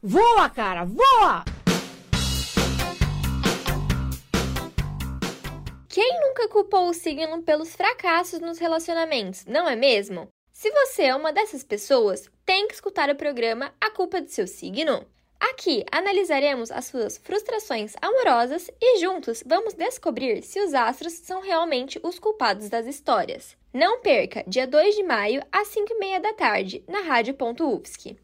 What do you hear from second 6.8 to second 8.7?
o signo pelos fracassos nos